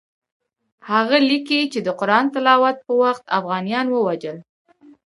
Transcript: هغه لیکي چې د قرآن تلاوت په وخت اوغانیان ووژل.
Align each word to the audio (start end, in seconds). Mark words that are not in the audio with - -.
هغه 0.89 1.17
لیکي 1.29 1.61
چې 1.73 1.79
د 1.83 1.89
قرآن 1.99 2.25
تلاوت 2.33 2.77
په 2.85 2.93
وخت 3.03 3.23
اوغانیان 3.37 3.85
ووژل. 3.89 4.37